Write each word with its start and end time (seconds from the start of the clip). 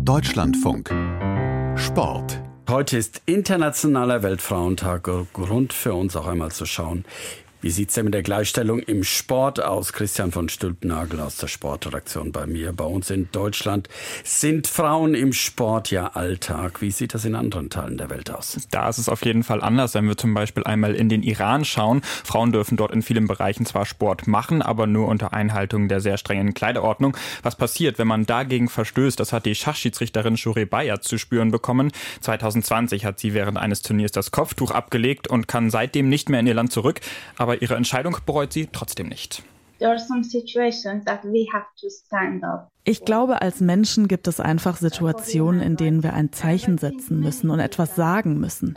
Deutschlandfunk. 0.00 0.90
Sport. 1.76 2.40
Heute 2.68 2.98
ist 2.98 3.22
Internationaler 3.26 4.22
Weltfrauentag. 4.22 5.10
Grund 5.32 5.72
für 5.72 5.94
uns 5.94 6.14
auch 6.14 6.26
einmal 6.26 6.50
zu 6.52 6.66
schauen, 6.66 7.04
wie 7.60 7.70
sieht 7.70 7.88
es 7.88 7.96
denn 7.96 8.04
mit 8.04 8.14
der 8.14 8.22
Gleichstellung 8.22 8.78
im 8.78 9.02
Sport 9.02 9.60
aus? 9.60 9.92
Christian 9.92 10.30
von 10.30 10.48
Stülpnagel 10.48 11.18
aus 11.18 11.38
der 11.38 11.48
Sportredaktion 11.48 12.30
bei 12.30 12.46
mir. 12.46 12.72
Bei 12.72 12.84
uns 12.84 13.10
in 13.10 13.28
Deutschland 13.32 13.88
sind 14.22 14.68
Frauen 14.68 15.14
im 15.14 15.32
Sport 15.32 15.90
ja 15.90 16.06
Alltag. 16.08 16.80
Wie 16.80 16.92
sieht 16.92 17.14
das 17.14 17.24
in 17.24 17.34
anderen 17.34 17.68
Teilen 17.68 17.96
der 17.96 18.10
Welt 18.10 18.30
aus? 18.30 18.56
Da 18.70 18.88
ist 18.88 18.98
es 18.98 19.08
auf 19.08 19.24
jeden 19.24 19.42
Fall 19.42 19.60
anders, 19.60 19.94
wenn 19.94 20.06
wir 20.06 20.16
zum 20.16 20.34
Beispiel 20.34 20.62
einmal 20.64 20.94
in 20.94 21.08
den 21.08 21.24
Iran 21.24 21.64
schauen. 21.64 22.02
Frauen 22.02 22.52
dürfen 22.52 22.76
dort 22.76 22.92
in 22.92 23.02
vielen 23.02 23.26
Bereichen 23.26 23.66
zwar 23.66 23.86
Sport 23.86 24.28
machen, 24.28 24.62
aber 24.62 24.86
nur 24.86 25.08
unter 25.08 25.32
Einhaltung 25.32 25.88
der 25.88 26.00
sehr 26.00 26.16
strengen 26.16 26.54
Kleiderordnung. 26.54 27.16
Was 27.42 27.56
passiert, 27.56 27.98
wenn 27.98 28.06
man 28.06 28.24
dagegen 28.24 28.68
verstößt? 28.68 29.18
Das 29.18 29.32
hat 29.32 29.46
die 29.46 29.56
Schachschiedsrichterin 29.56 30.36
Shure 30.36 30.66
Bayat 30.66 31.02
zu 31.02 31.18
spüren 31.18 31.50
bekommen. 31.50 31.90
2020 32.20 33.04
hat 33.04 33.18
sie 33.18 33.34
während 33.34 33.58
eines 33.58 33.82
Turniers 33.82 34.12
das 34.12 34.30
Kopftuch 34.30 34.70
abgelegt 34.70 35.26
und 35.26 35.48
kann 35.48 35.70
seitdem 35.70 36.08
nicht 36.08 36.28
mehr 36.28 36.38
in 36.38 36.46
ihr 36.46 36.54
Land 36.54 36.70
zurück. 36.70 37.00
Aber 37.36 37.47
aber 37.48 37.62
ihre 37.62 37.76
Entscheidung 37.76 38.14
bereut 38.26 38.52
sie 38.52 38.68
trotzdem 38.70 39.08
nicht. 39.08 39.42
Ich 42.84 43.04
glaube, 43.04 43.40
als 43.40 43.60
Menschen 43.60 44.08
gibt 44.08 44.28
es 44.28 44.38
einfach 44.40 44.76
Situationen, 44.76 45.62
in 45.62 45.76
denen 45.76 46.02
wir 46.02 46.12
ein 46.12 46.30
Zeichen 46.30 46.76
setzen 46.76 47.20
müssen 47.20 47.48
und 47.48 47.60
etwas 47.60 47.96
sagen 47.96 48.38
müssen. 48.38 48.76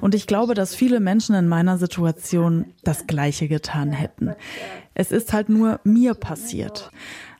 Und 0.00 0.14
ich 0.14 0.26
glaube, 0.26 0.54
dass 0.54 0.74
viele 0.74 1.00
Menschen 1.00 1.34
in 1.34 1.46
meiner 1.46 1.76
Situation 1.76 2.72
das 2.84 3.06
Gleiche 3.06 3.48
getan 3.48 3.92
hätten. 3.92 4.34
Es 4.94 5.12
ist 5.12 5.34
halt 5.34 5.50
nur 5.50 5.80
mir 5.84 6.14
passiert. 6.14 6.90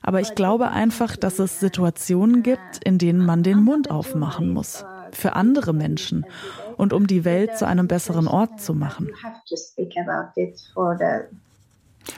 Aber 0.03 0.21
ich 0.21 0.35
glaube 0.35 0.69
einfach, 0.69 1.15
dass 1.15 1.39
es 1.39 1.59
Situationen 1.59 2.43
gibt, 2.43 2.83
in 2.83 2.99
denen 2.99 3.25
man 3.25 3.41
den 3.41 3.63
Mund 3.63 3.89
aufmachen 3.89 4.53
muss. 4.53 4.85
Für 5.17 5.33
andere 5.33 5.73
Menschen 5.73 6.27
und 6.77 6.93
um 6.93 7.07
die 7.07 7.25
Welt 7.25 7.57
zu 7.57 7.65
einem 7.65 7.87
besseren 7.87 8.27
Ort 8.27 8.61
zu 8.61 8.75
machen. 8.75 9.09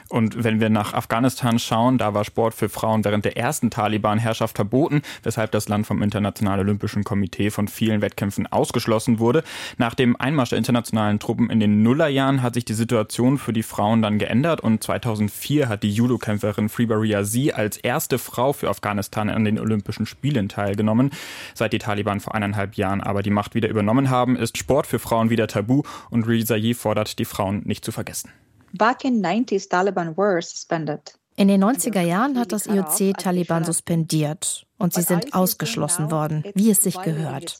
Und 0.08 0.42
wenn 0.44 0.60
wir 0.60 0.70
nach 0.70 0.94
Afghanistan 0.94 1.58
schauen, 1.58 1.98
da 1.98 2.14
war 2.14 2.24
Sport 2.24 2.54
für 2.54 2.68
Frauen 2.68 3.04
während 3.04 3.24
der 3.24 3.36
ersten 3.36 3.70
Taliban-Herrschaft 3.70 4.56
verboten, 4.56 5.02
weshalb 5.22 5.52
das 5.52 5.68
Land 5.68 5.86
vom 5.86 6.02
Internationalen 6.02 6.60
Olympischen 6.60 7.04
Komitee 7.04 7.50
von 7.50 7.68
vielen 7.68 8.00
Wettkämpfen 8.02 8.46
ausgeschlossen 8.46 9.18
wurde. 9.18 9.42
Nach 9.78 9.94
dem 9.94 10.16
Einmarsch 10.16 10.50
der 10.50 10.58
internationalen 10.58 11.18
Truppen 11.18 11.50
in 11.50 11.60
den 11.60 11.82
Nullerjahren 11.82 12.42
hat 12.42 12.54
sich 12.54 12.64
die 12.64 12.74
Situation 12.74 13.38
für 13.38 13.52
die 13.52 13.62
Frauen 13.62 14.02
dann 14.02 14.18
geändert 14.18 14.60
und 14.60 14.82
2004 14.82 15.68
hat 15.68 15.82
die 15.82 15.92
Judo-Kämpferin 15.92 16.68
Freebaria 16.68 17.24
Z 17.24 17.54
als 17.54 17.76
erste 17.76 18.18
Frau 18.18 18.52
für 18.52 18.68
Afghanistan 18.68 19.30
an 19.30 19.44
den 19.44 19.58
Olympischen 19.58 20.06
Spielen 20.06 20.48
teilgenommen. 20.48 21.10
Seit 21.54 21.72
die 21.72 21.78
Taliban 21.78 22.20
vor 22.20 22.34
eineinhalb 22.34 22.74
Jahren 22.74 23.00
aber 23.00 23.22
die 23.22 23.30
Macht 23.30 23.54
wieder 23.54 23.68
übernommen 23.68 24.10
haben, 24.10 24.36
ist 24.36 24.58
Sport 24.58 24.86
für 24.86 24.98
Frauen 24.98 25.30
wieder 25.30 25.46
tabu 25.46 25.82
und 26.10 26.26
Rizayi 26.26 26.74
fordert, 26.74 27.18
die 27.18 27.24
Frauen 27.24 27.62
nicht 27.64 27.84
zu 27.84 27.92
vergessen. 27.92 28.30
Back 28.72 29.04
in 29.04 29.22
90s, 29.22 29.68
Taliban 29.68 30.16
were 30.16 30.40
suspended. 30.40 31.00
In 31.36 31.48
den 31.48 31.64
90er 31.64 32.02
Jahren 32.02 32.38
hat 32.38 32.52
das 32.52 32.66
IOC 32.66 33.16
Taliban 33.16 33.64
suspendiert 33.64 34.66
und 34.76 34.92
sie 34.92 35.00
sind 35.00 35.32
ausgeschlossen 35.32 36.10
worden, 36.10 36.44
wie 36.54 36.70
es 36.70 36.82
sich 36.82 37.00
gehört. 37.00 37.58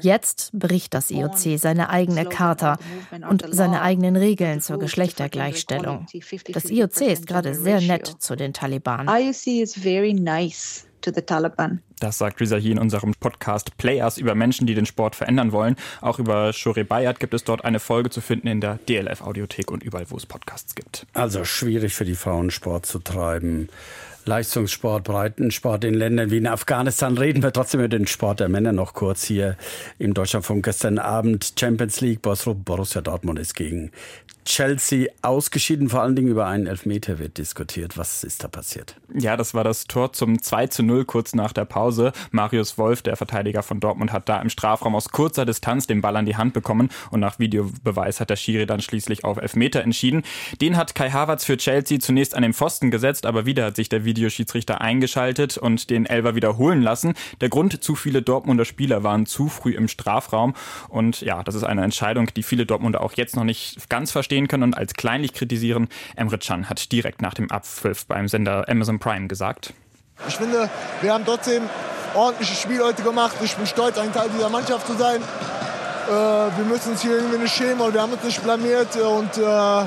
Jetzt 0.00 0.50
bricht 0.52 0.92
das 0.92 1.10
IOC 1.10 1.58
seine 1.58 1.88
eigene 1.88 2.26
Charta 2.26 2.76
und 3.30 3.42
seine 3.50 3.80
eigenen 3.80 4.16
Regeln 4.16 4.60
zur 4.60 4.78
Geschlechtergleichstellung. 4.78 6.06
Das 6.52 6.66
IOC 6.66 7.00
ist 7.02 7.26
gerade 7.26 7.54
sehr 7.54 7.80
nett 7.80 8.06
zu 8.06 8.36
den 8.36 8.52
Taliban. 8.52 9.08
IOC 9.08 9.46
is 9.46 9.74
very 9.74 10.12
nice 10.12 10.86
to 11.00 11.10
the 11.10 11.22
Taliban. 11.22 11.80
Das 11.98 12.18
sagt 12.18 12.40
Risa 12.40 12.56
hier 12.56 12.72
in 12.72 12.78
unserem 12.78 13.14
Podcast 13.18 13.76
Players 13.78 14.18
über 14.18 14.34
Menschen, 14.34 14.66
die 14.66 14.74
den 14.74 14.84
Sport 14.84 15.16
verändern 15.16 15.52
wollen. 15.52 15.76
Auch 16.02 16.18
über 16.18 16.52
Shore 16.52 16.84
Bayat 16.84 17.20
gibt 17.20 17.32
es 17.32 17.44
dort 17.44 17.64
eine 17.64 17.80
Folge 17.80 18.10
zu 18.10 18.20
finden 18.20 18.48
in 18.48 18.60
der 18.60 18.78
DLF 18.88 19.22
Audiothek 19.22 19.70
und 19.70 19.82
überall, 19.82 20.04
wo 20.10 20.16
es 20.16 20.26
Podcasts 20.26 20.74
gibt. 20.74 21.06
Also 21.14 21.44
schwierig 21.44 21.94
für 21.94 22.04
die 22.04 22.14
Frauen 22.14 22.50
Sport 22.50 22.84
zu 22.84 22.98
treiben. 22.98 23.70
Leistungssport, 24.26 25.04
Breitensport 25.04 25.84
in 25.84 25.94
Ländern 25.94 26.30
wie 26.30 26.38
in 26.38 26.48
Afghanistan. 26.48 27.16
Reden 27.16 27.42
wir 27.42 27.52
trotzdem 27.52 27.80
über 27.80 27.88
den 27.88 28.08
Sport 28.08 28.40
der 28.40 28.48
Männer 28.48 28.72
noch 28.72 28.92
kurz 28.92 29.24
hier 29.24 29.56
im 29.98 30.14
Deutschlandfunk. 30.14 30.64
Gestern 30.64 30.98
Abend 30.98 31.54
Champions 31.58 32.00
League, 32.00 32.22
Borussia 32.22 33.00
Dortmund 33.00 33.38
ist 33.38 33.54
gegen 33.54 33.92
Chelsea 34.44 35.08
ausgeschieden. 35.22 35.88
Vor 35.88 36.02
allen 36.02 36.16
Dingen 36.16 36.28
über 36.28 36.46
einen 36.46 36.66
Elfmeter 36.66 37.18
wird 37.18 37.38
diskutiert. 37.38 37.98
Was 37.98 38.24
ist 38.24 38.42
da 38.42 38.48
passiert? 38.48 38.96
Ja, 39.14 39.36
das 39.36 39.54
war 39.54 39.64
das 39.64 39.84
Tor 39.84 40.12
zum 40.12 40.42
2 40.42 40.68
zu 40.68 40.82
0 40.82 41.04
kurz 41.04 41.34
nach 41.34 41.52
der 41.52 41.64
Pause. 41.64 41.85
Marius 42.30 42.78
Wolf, 42.78 43.02
der 43.02 43.16
Verteidiger 43.16 43.62
von 43.62 43.80
Dortmund, 43.80 44.12
hat 44.12 44.28
da 44.28 44.40
im 44.40 44.50
Strafraum 44.50 44.94
aus 44.94 45.08
kurzer 45.10 45.46
Distanz 45.46 45.86
den 45.86 46.00
Ball 46.00 46.16
an 46.16 46.26
die 46.26 46.36
Hand 46.36 46.52
bekommen 46.52 46.90
und 47.10 47.20
nach 47.20 47.38
Videobeweis 47.38 48.20
hat 48.20 48.30
der 48.30 48.36
Schiri 48.36 48.66
dann 48.66 48.80
schließlich 48.80 49.24
auf 49.24 49.38
Elfmeter 49.38 49.82
entschieden. 49.82 50.22
Den 50.60 50.76
hat 50.76 50.94
Kai 50.94 51.10
Havertz 51.10 51.44
für 51.44 51.56
Chelsea 51.56 51.98
zunächst 52.00 52.34
an 52.34 52.42
den 52.42 52.52
Pfosten 52.52 52.90
gesetzt, 52.90 53.24
aber 53.24 53.46
wieder 53.46 53.66
hat 53.66 53.76
sich 53.76 53.88
der 53.88 54.04
Video 54.04 54.16
Videoschiedsrichter 54.16 54.80
eingeschaltet 54.80 55.56
und 55.56 55.90
den 55.90 56.06
Elver 56.06 56.34
wiederholen 56.34 56.82
lassen. 56.82 57.14
Der 57.40 57.48
Grund, 57.48 57.82
zu 57.82 57.94
viele 57.94 58.22
Dortmunder 58.22 58.64
Spieler 58.64 59.02
waren 59.02 59.26
zu 59.26 59.48
früh 59.48 59.72
im 59.72 59.88
Strafraum. 59.88 60.54
Und 60.88 61.20
ja, 61.20 61.42
das 61.42 61.54
ist 61.54 61.64
eine 61.64 61.84
Entscheidung, 61.84 62.28
die 62.34 62.42
viele 62.42 62.66
Dortmunder 62.66 63.02
auch 63.02 63.12
jetzt 63.14 63.36
noch 63.36 63.44
nicht 63.44 63.88
ganz 63.88 64.10
verstehen 64.10 64.48
können 64.48 64.64
und 64.64 64.76
als 64.76 64.94
kleinlich 64.94 65.32
kritisieren. 65.32 65.88
Emre 66.16 66.38
Can 66.38 66.68
hat 66.68 66.90
direkt 66.92 67.22
nach 67.22 67.34
dem 67.34 67.50
Abpfiff 67.50 68.06
beim 68.06 68.28
Sender 68.28 68.68
Amazon 68.68 68.98
Prime 68.98 69.28
gesagt. 69.28 69.74
Ich 70.28 70.36
finde, 70.36 70.68
wir 71.02 71.12
haben 71.12 71.24
trotzdem 71.24 71.68
ordentliches 72.14 72.60
Spiel 72.60 72.82
heute 72.82 73.02
gemacht. 73.02 73.36
Ich 73.42 73.54
bin 73.56 73.66
stolz, 73.66 73.98
ein 73.98 74.12
Teil 74.12 74.28
dieser 74.30 74.48
Mannschaft 74.48 74.86
zu 74.86 74.94
sein. 74.94 75.20
Äh, 75.20 76.10
wir 76.10 76.64
müssen 76.66 76.92
uns 76.92 77.02
hier 77.02 77.16
irgendwie 77.16 77.38
nicht 77.38 77.54
schämen, 77.54 77.80
aber 77.80 77.92
wir 77.92 78.02
haben 78.02 78.12
uns 78.12 78.24
nicht 78.24 78.42
blamiert 78.42 78.96
und 78.96 79.36
äh, 79.36 79.84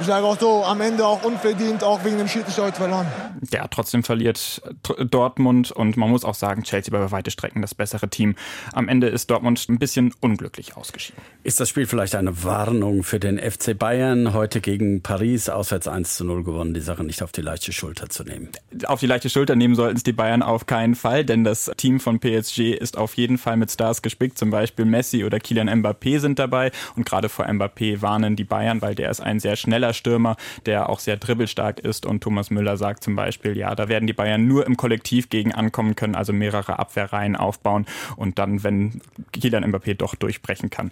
ich 0.00 0.06
sage 0.06 0.26
auch 0.26 0.38
so, 0.38 0.64
am 0.64 0.80
Ende 0.80 1.06
auch 1.06 1.22
unverdient, 1.24 1.82
auch 1.82 2.04
wegen 2.04 2.18
dem 2.18 2.28
Schiedsrichter 2.28 2.64
heute 2.64 2.76
verloren. 2.76 3.06
Ja, 3.50 3.66
trotzdem 3.68 4.02
verliert 4.02 4.62
Dortmund 5.10 5.70
und 5.72 5.96
man 5.96 6.10
muss 6.10 6.24
auch 6.24 6.34
sagen, 6.34 6.62
Chelsea 6.62 6.96
bei 6.96 7.10
weite 7.10 7.30
Strecken 7.30 7.62
das 7.62 7.74
bessere 7.74 8.08
Team. 8.08 8.34
Am 8.72 8.88
Ende 8.88 9.08
ist 9.08 9.30
Dortmund 9.30 9.68
ein 9.68 9.78
bisschen 9.78 10.14
unglücklich 10.20 10.76
ausgeschieden. 10.76 11.20
Ist 11.42 11.60
das 11.60 11.68
Spiel 11.68 11.86
vielleicht 11.86 12.14
eine 12.14 12.44
Warnung 12.44 13.02
für 13.02 13.20
den 13.20 13.38
FC 13.38 13.78
Bayern, 13.78 14.32
heute 14.34 14.60
gegen 14.60 15.02
Paris 15.02 15.48
auswärts 15.48 15.88
1 15.88 16.16
zu 16.16 16.24
0 16.24 16.44
gewonnen, 16.44 16.74
die 16.74 16.80
Sache 16.80 17.04
nicht 17.04 17.22
auf 17.22 17.32
die 17.32 17.42
leichte 17.42 17.72
Schulter 17.72 18.08
zu 18.08 18.24
nehmen? 18.24 18.48
Auf 18.86 19.00
die 19.00 19.06
leichte 19.06 19.30
Schulter 19.30 19.56
nehmen 19.56 19.74
sollten 19.74 19.96
es 19.96 20.02
die 20.02 20.12
Bayern 20.12 20.42
auf 20.42 20.66
keinen 20.66 20.94
Fall, 20.94 21.24
denn 21.24 21.44
das 21.44 21.70
Team 21.76 22.00
von 22.00 22.18
PSG 22.18 22.72
ist 22.72 22.96
auf 22.96 23.14
jeden 23.14 23.38
Fall 23.38 23.56
mit 23.56 23.70
Stars 23.70 24.02
gespickt, 24.02 24.38
zum 24.38 24.50
Beispiel 24.50 24.84
Messi 24.84 25.24
oder 25.24 25.38
Kylian 25.38 25.68
Mbappé 25.68 26.18
sind 26.18 26.38
dabei 26.38 26.72
und 26.96 27.06
gerade 27.06 27.28
vor 27.28 27.46
Mbappé 27.46 28.02
warnen 28.02 28.36
die 28.36 28.44
Bayern, 28.44 28.82
weil 28.82 28.94
der 28.94 29.10
ist 29.10 29.20
ein 29.20 29.40
sehr 29.40 29.56
schneller 29.56 29.85
Stürmer, 29.92 30.36
der 30.66 30.88
auch 30.88 30.98
sehr 30.98 31.16
dribbelstark 31.16 31.80
ist. 31.80 32.06
Und 32.06 32.22
Thomas 32.22 32.50
Müller 32.50 32.76
sagt 32.76 33.02
zum 33.04 33.16
Beispiel, 33.16 33.56
ja, 33.56 33.74
da 33.74 33.88
werden 33.88 34.06
die 34.06 34.12
Bayern 34.12 34.46
nur 34.46 34.66
im 34.66 34.76
Kollektiv 34.76 35.28
gegen 35.28 35.52
ankommen 35.52 35.96
können, 35.96 36.14
also 36.14 36.32
mehrere 36.32 36.78
Abwehrreihen 36.78 37.36
aufbauen 37.36 37.86
und 38.16 38.38
dann, 38.38 38.62
wenn 38.62 39.00
Kylian 39.32 39.64
Mbappé 39.64 39.94
doch 39.94 40.14
durchbrechen 40.14 40.70
kann, 40.70 40.90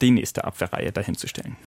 die 0.00 0.10
nächste 0.10 0.44
Abwehrreihe 0.44 0.92
dahinzustellen. 0.92 1.56